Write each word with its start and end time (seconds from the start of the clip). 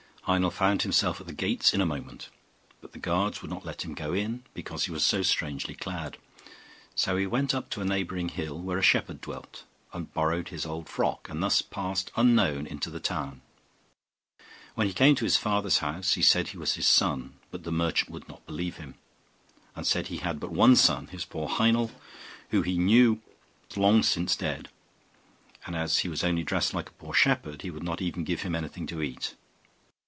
Heinel 0.25 0.51
found 0.51 0.83
himself 0.83 1.19
at 1.19 1.25
the 1.25 1.33
gates 1.33 1.73
in 1.73 1.81
a 1.81 1.85
moment; 1.85 2.29
but 2.79 2.91
the 2.93 2.99
guards 2.99 3.41
would 3.41 3.49
not 3.49 3.65
let 3.65 3.81
him 3.83 3.95
go 3.95 4.13
in, 4.13 4.43
because 4.53 4.85
he 4.85 4.91
was 4.91 5.03
so 5.03 5.23
strangely 5.23 5.73
clad. 5.73 6.15
So 6.93 7.17
he 7.17 7.25
went 7.25 7.55
up 7.55 7.71
to 7.71 7.81
a 7.81 7.85
neighbouring 7.85 8.29
hill, 8.29 8.57
where 8.61 8.77
a 8.77 8.83
shepherd 8.83 9.19
dwelt, 9.19 9.63
and 9.91 10.13
borrowed 10.13 10.49
his 10.49 10.63
old 10.63 10.87
frock, 10.87 11.27
and 11.27 11.41
thus 11.41 11.63
passed 11.63 12.11
unknown 12.15 12.67
into 12.67 12.91
the 12.91 12.99
town. 12.99 13.41
When 14.75 14.85
he 14.85 14.93
came 14.93 15.15
to 15.15 15.25
his 15.25 15.37
father's 15.37 15.79
house, 15.79 16.13
he 16.13 16.21
said 16.21 16.49
he 16.49 16.57
was 16.57 16.75
his 16.75 16.87
son; 16.87 17.33
but 17.49 17.63
the 17.63 17.71
merchant 17.71 18.11
would 18.11 18.29
not 18.29 18.45
believe 18.45 18.77
him, 18.77 18.95
and 19.75 19.87
said 19.87 20.07
he 20.07 20.17
had 20.17 20.23
had 20.25 20.39
but 20.39 20.51
one 20.51 20.75
son, 20.75 21.07
his 21.07 21.25
poor 21.25 21.49
Heinel, 21.49 21.91
who 22.51 22.61
he 22.61 22.77
knew 22.77 23.21
was 23.69 23.75
long 23.77 24.03
since 24.03 24.35
dead: 24.35 24.69
and 25.65 25.75
as 25.75 25.99
he 25.99 26.07
was 26.09 26.23
only 26.23 26.43
dressed 26.43 26.75
like 26.75 26.89
a 26.89 26.93
poor 27.03 27.15
shepherd, 27.15 27.63
he 27.63 27.71
would 27.71 27.83
not 27.83 28.01
even 28.01 28.23
give 28.23 28.43
him 28.43 28.53
anything 28.55 28.85
to 28.85 29.01
eat. 29.01 29.33